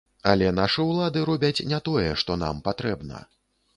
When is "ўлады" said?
0.91-1.21